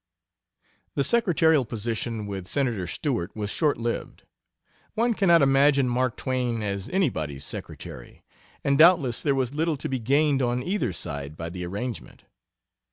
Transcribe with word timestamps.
The 0.95 1.03
secretarial 1.03 1.63
position 1.63 2.25
with 2.25 2.47
Senator 2.47 2.87
Stewart 2.87 3.35
was 3.35 3.51
short 3.51 3.77
lived. 3.77 4.23
One 4.95 5.13
cannot 5.13 5.43
imagine 5.43 5.87
Mark 5.87 6.17
Twain 6.17 6.63
as 6.63 6.89
anybody's 6.89 7.45
secretary, 7.45 8.23
and 8.63 8.79
doubtless 8.79 9.21
there 9.21 9.35
was 9.35 9.53
little 9.53 9.77
to 9.77 9.87
be 9.87 9.99
gained 9.99 10.41
on 10.41 10.63
either 10.63 10.91
side 10.91 11.37
by 11.37 11.51
the 11.51 11.63
arrangement. 11.67 12.23